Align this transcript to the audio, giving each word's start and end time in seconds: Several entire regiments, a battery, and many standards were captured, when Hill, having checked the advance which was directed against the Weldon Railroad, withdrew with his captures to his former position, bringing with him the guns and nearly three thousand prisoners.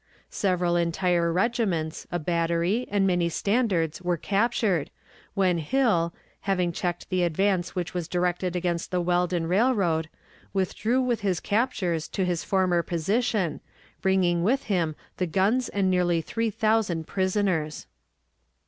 Several 0.31 0.75
entire 0.77 1.31
regiments, 1.31 2.07
a 2.11 2.17
battery, 2.17 2.87
and 2.89 3.05
many 3.05 3.29
standards 3.29 4.01
were 4.01 4.17
captured, 4.17 4.89
when 5.35 5.59
Hill, 5.59 6.11
having 6.39 6.71
checked 6.71 7.11
the 7.11 7.21
advance 7.21 7.75
which 7.75 7.93
was 7.93 8.07
directed 8.07 8.55
against 8.55 8.89
the 8.89 8.99
Weldon 8.99 9.45
Railroad, 9.45 10.09
withdrew 10.53 11.03
with 11.03 11.19
his 11.21 11.39
captures 11.39 12.07
to 12.07 12.25
his 12.25 12.43
former 12.43 12.81
position, 12.81 13.61
bringing 14.01 14.41
with 14.41 14.63
him 14.63 14.95
the 15.17 15.27
guns 15.27 15.69
and 15.69 15.91
nearly 15.91 16.19
three 16.19 16.49
thousand 16.49 17.05
prisoners. 17.05 17.85